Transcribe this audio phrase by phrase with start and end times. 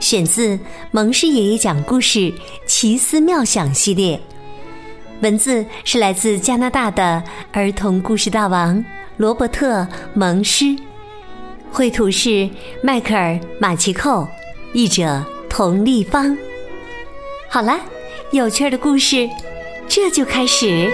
[0.00, 0.58] 选自
[0.90, 2.32] 蒙氏爷爷讲故事
[2.66, 4.20] 奇思妙想系列。
[5.22, 8.84] 文字是来自加拿大的儿童故事大王
[9.16, 9.80] 罗伯特·
[10.14, 10.76] 蒙施，
[11.72, 12.48] 绘图是
[12.82, 14.28] 迈克尔·马奇寇，
[14.74, 16.36] 译者童立方。
[17.48, 17.80] 好了，
[18.30, 19.28] 有趣的故事
[19.88, 20.90] 这就开始。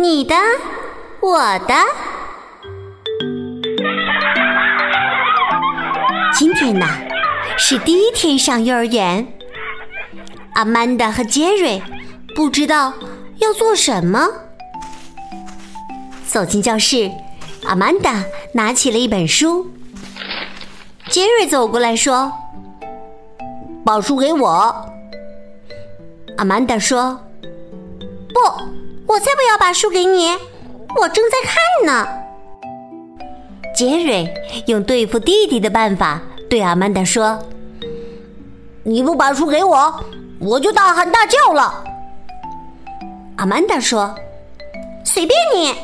[0.00, 0.34] 你的，
[1.20, 2.05] 我的。
[6.66, 6.84] 天呢？
[7.56, 9.24] 是第一天上幼儿园，
[10.54, 11.80] 阿曼达和杰瑞
[12.34, 12.92] 不知道
[13.38, 14.26] 要做什么。
[16.26, 17.08] 走进教室，
[17.66, 19.70] 阿曼达拿起了一本书，
[21.08, 22.32] 杰瑞走过来说
[23.86, 24.90] ：“把书给我。”
[26.36, 27.20] 阿曼达说
[28.34, 28.40] ：“不，
[29.06, 30.30] 我才不要把书给你，
[31.00, 32.08] 我正在看呢。”
[33.72, 34.28] 杰瑞
[34.66, 36.20] 用对付弟弟的办法。
[36.48, 37.38] 对阿曼达说
[38.84, 40.04] ：“你不把书给我，
[40.38, 41.84] 我就大喊大叫了。”
[43.36, 44.14] 阿曼达说
[45.04, 45.74] ：“随便你。”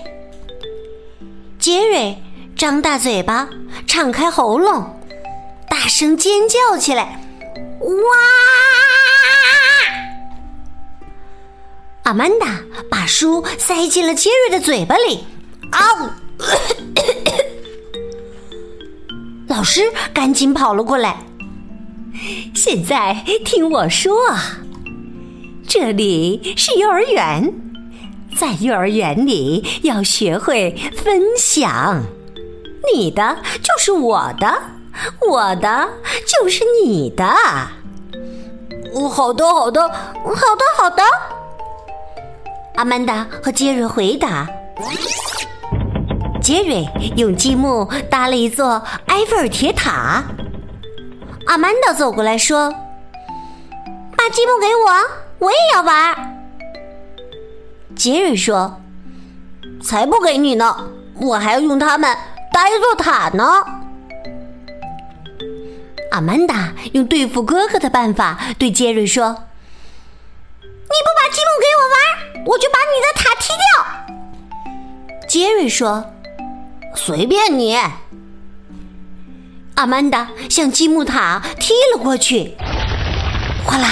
[1.58, 2.16] 杰瑞
[2.56, 3.48] 张大嘴巴，
[3.86, 4.84] 敞开喉咙，
[5.68, 7.20] 大声尖叫起来
[7.80, 7.90] ：“哇！”
[12.04, 15.24] 阿曼达把书塞进了杰瑞的嘴巴里，
[15.70, 16.16] 啊！
[19.52, 19.82] 老师
[20.14, 21.18] 赶紧跑了过来。
[22.54, 24.16] 现在听我说，
[25.68, 27.52] 这里是幼儿园，
[28.34, 32.02] 在幼儿园里要学会分享。
[32.94, 34.50] 你的就是我的，
[35.28, 35.86] 我的
[36.26, 37.24] 就是你的。
[39.10, 41.02] 好的，好的，好的，好的。
[42.76, 44.48] 阿曼达和杰瑞回答。
[46.42, 46.84] 杰瑞
[47.16, 50.24] 用积木搭了一座埃菲尔铁塔。
[51.46, 52.68] 阿曼达走过来说
[54.16, 54.90] ：“把积木给我，
[55.38, 56.16] 我也要玩。”
[57.94, 58.80] 杰瑞说
[59.80, 62.16] ：“才不给你呢，我还要用它们
[62.52, 63.64] 搭一座塔呢。”
[66.10, 71.94] 阿曼达用对付哥哥的办法对杰瑞说：“你不把积木给我玩，
[72.46, 76.04] 我就把你的塔踢掉。”杰瑞说。
[76.94, 77.76] 随便你，
[79.74, 82.56] 阿曼达向积木塔踢了过去，
[83.64, 83.88] 哗啦，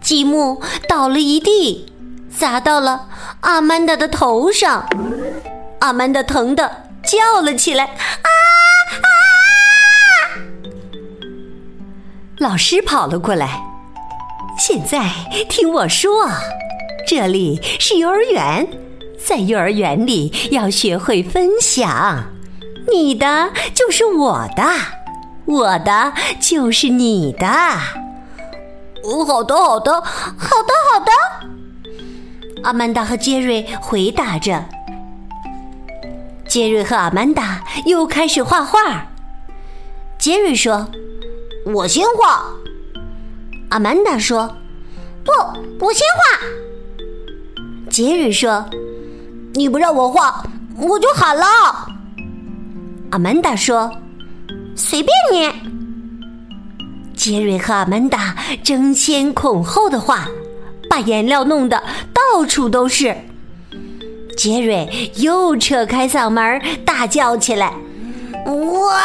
[0.00, 1.92] 积木倒了一地，
[2.30, 3.08] 砸到了
[3.40, 4.88] 阿曼达的头上，
[5.80, 8.28] 阿曼达疼的叫了起来：“啊
[9.02, 9.06] 啊！”
[12.38, 13.62] 老师跑了过来，
[14.58, 15.10] 现在
[15.48, 16.28] 听我说，
[17.08, 18.68] 这里是幼儿园。
[19.18, 22.24] 在幼儿园里要学会分享，
[22.90, 24.62] 你的就是我的，
[25.44, 27.46] 我的就是你的。
[29.04, 31.12] 哦，好的，好的，好的，好的。
[32.62, 34.64] 阿曼达和杰瑞回答着。
[36.46, 39.08] 杰瑞和阿曼达又开始画画。
[40.18, 40.88] 杰瑞说
[41.74, 42.44] ：“我先画。”
[43.70, 44.56] 阿曼达说
[45.24, 45.32] ：“不，
[45.84, 46.46] 我先画。”
[47.90, 48.64] 杰瑞说。
[49.56, 50.44] 你不让我画，
[50.76, 51.46] 我就喊了。
[53.10, 53.90] 阿曼达说
[54.76, 55.50] ：“随便你。”
[57.16, 60.28] 杰瑞和阿曼达争先恐后的画，
[60.90, 63.16] 把颜料弄得到处都是。
[64.36, 67.72] 杰瑞又扯开嗓门大叫起来
[68.44, 69.00] ：“哇！”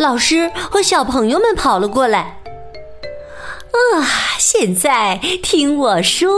[0.00, 2.34] 老师和小朋友们跑了过来。
[3.72, 4.06] 啊！
[4.38, 6.30] 现在听我说，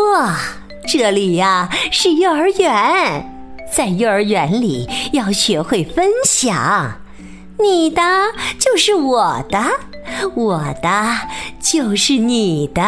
[0.89, 3.31] 这里呀是幼儿园，
[3.73, 7.01] 在幼儿园里要学会分享，
[7.59, 8.03] 你的
[8.59, 9.63] 就是我的，
[10.35, 11.17] 我的
[11.61, 12.83] 就是你的。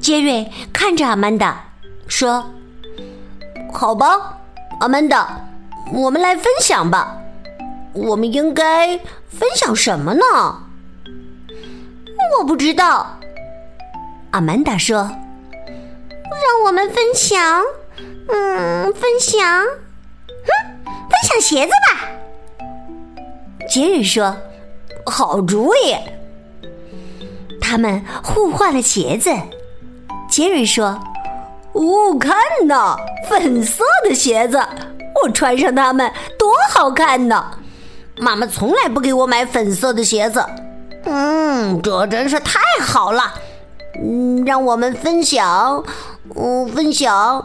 [0.00, 1.64] 杰瑞看着阿曼达
[2.06, 2.44] 说
[3.72, 4.38] ：“好吧，
[4.80, 5.40] 阿曼达，
[5.92, 7.16] 我们来分享吧。
[7.92, 8.98] 我们应该
[9.28, 10.22] 分享什么呢？”
[12.38, 13.18] 我不知道，
[14.30, 14.98] 阿曼达说
[15.58, 17.62] ：“让我们分享
[18.28, 22.08] 嗯，分享，哼，分享鞋子吧。
[23.68, 24.36] 杰瑞说
[25.06, 25.96] ：“好主意。”
[27.60, 29.30] 他们互换了鞋子。
[30.28, 31.00] 杰瑞说
[31.72, 32.34] ：“哦，看
[32.66, 32.96] 呐，
[33.28, 34.60] 粉色的鞋子，
[35.22, 37.58] 我穿上它们多好看呢！
[38.18, 40.44] 妈妈从来不给我买粉色的鞋子。
[41.06, 43.34] 嗯，这真是太好了。
[44.02, 45.82] 嗯，让我们分享，
[46.34, 47.38] 嗯，分享，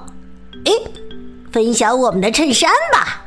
[0.66, 0.72] 哎，
[1.52, 3.22] 分享我们的衬衫吧。”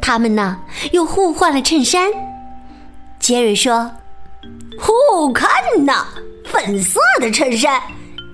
[0.00, 0.56] 他们呢，
[0.92, 2.10] 又互换了衬衫。
[3.18, 3.90] 杰瑞说
[4.80, 5.50] ：“哦，看
[5.84, 6.06] 呐，
[6.46, 7.80] 粉色的衬衫，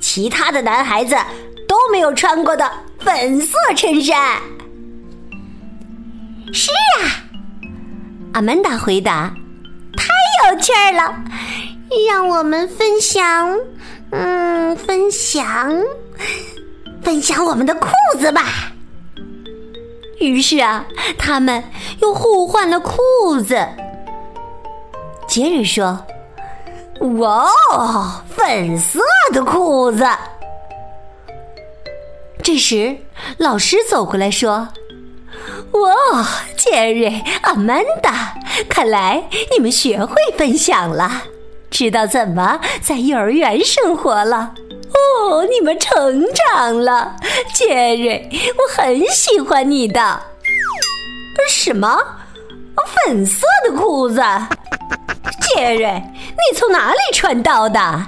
[0.00, 1.16] 其他的男孩子
[1.66, 2.70] 都没有穿过的
[3.00, 4.38] 粉色衬衫。”
[6.52, 6.70] 是
[7.00, 7.26] 啊，
[8.34, 9.34] 阿曼达回答
[10.50, 11.14] ：“有趣了，
[12.08, 13.58] 让我们分享，
[14.10, 15.72] 嗯，分享，
[17.02, 17.88] 分享我们的裤
[18.18, 18.42] 子吧。”
[20.20, 20.84] 于是啊，
[21.18, 21.62] 他们
[22.00, 23.66] 又互换了裤子。
[25.26, 26.04] 杰瑞说
[27.18, 29.00] ：“哇哦，粉色
[29.32, 30.06] 的裤子！”
[32.42, 32.98] 这时，
[33.38, 34.68] 老师走过来说
[35.82, 36.26] ：“哇，
[36.56, 38.34] 杰瑞、阿曼达，
[38.68, 41.24] 看来你们学会分享了，
[41.70, 44.54] 知道怎么在幼儿园生活了。”
[44.94, 47.16] 哦，你们成长了，
[47.52, 50.22] 杰瑞，我很喜欢你的。
[51.48, 51.98] 什么？
[53.06, 54.22] 粉色的裤子？
[55.40, 58.06] 杰瑞，你从哪里穿到的？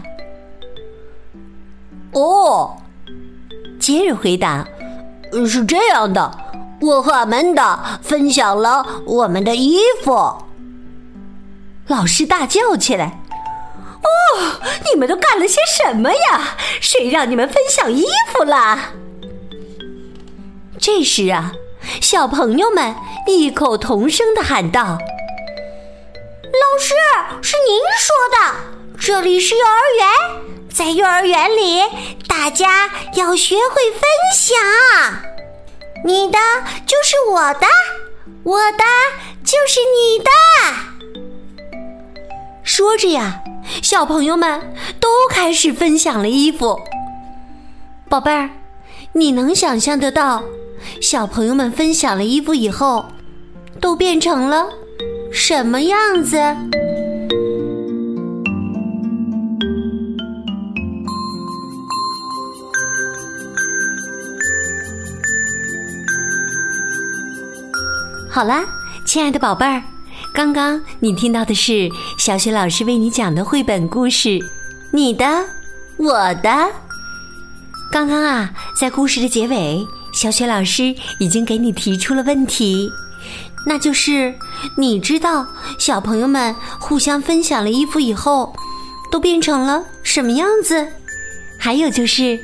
[2.12, 2.76] 哦，
[3.80, 4.64] 杰瑞回答
[5.48, 6.30] ：“是这样的，
[6.80, 10.36] 我和阿曼达分享了我们的衣服。”
[11.88, 13.22] 老师大叫起来。
[14.02, 14.60] 哦，
[14.92, 16.56] 你们都干了些什么呀？
[16.80, 18.78] 谁让你们分享衣服了？
[20.78, 21.52] 这时啊，
[22.00, 22.94] 小朋友们
[23.26, 24.82] 异口同声的喊道
[26.44, 26.94] ：“老师，
[27.42, 28.54] 是您说的，
[29.00, 30.08] 这里是幼儿园，
[30.72, 31.80] 在幼儿园里，
[32.28, 34.02] 大家要学会分
[34.34, 35.35] 享。
[36.04, 36.38] 你的
[36.86, 37.66] 就是我的，
[38.44, 38.84] 我的
[39.44, 40.30] 就是你的。”
[42.62, 43.42] 说着呀。
[43.82, 44.60] 小朋友们
[45.00, 46.80] 都开始分享了衣服。
[48.08, 48.48] 宝贝儿，
[49.12, 50.44] 你能想象得到，
[51.00, 53.06] 小朋友们分享了衣服以后，
[53.80, 54.68] 都变成了
[55.32, 56.38] 什么样子？
[68.36, 68.66] 好啦，
[69.06, 69.82] 亲爱的宝贝儿。
[70.34, 71.88] 刚刚你听到的是
[72.18, 74.38] 小雪老师为你讲的绘本故事，
[74.92, 75.24] 你的，
[75.96, 76.12] 我
[76.42, 76.70] 的。
[77.90, 82.90] 刚刚啊，在故事的结尾，小雪老师已经给你提出了问题，
[83.66, 84.34] 那就是
[84.76, 85.46] 你知道
[85.78, 88.54] 小朋友们互相分享了衣服以后，
[89.10, 90.86] 都变成了什么样子？
[91.58, 92.38] 还有就是，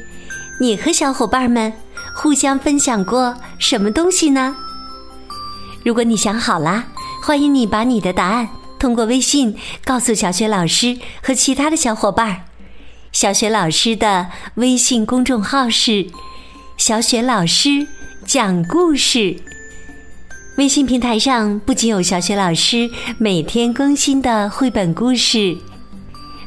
[0.59, 1.71] 你和小伙伴们
[2.15, 4.57] 互相分享过什么东西呢？
[5.85, 6.87] 如果你想好了。
[7.25, 8.49] 欢迎你把你的答案
[8.81, 12.47] 通过微信告诉小雪老师和其他的小伙伴。
[13.13, 14.27] 小雪老师的
[14.57, 16.09] 微信公众号是
[16.77, 17.87] “小雪老师
[18.27, 19.37] 讲故事”。
[20.59, 25.57] 微信平台上不仅有小雪老师每天更新的绘本故事，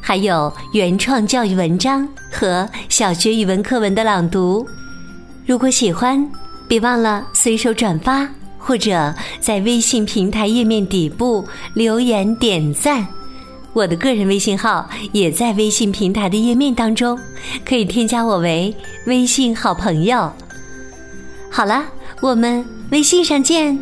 [0.02, 4.68] 还有原创教育文章和小学语文课文的朗读。
[5.46, 6.30] 如果喜欢，
[6.68, 8.28] 别忘了随手转发。
[8.66, 13.06] 或者在微信平台页面底部留言点赞，
[13.74, 17.20] 我的个人微信号也在微信平台的页面当中，
[17.64, 20.32] 可以添加我为微信好朋友。
[21.52, 21.86] 好了，
[22.22, 23.80] 我们微信上见。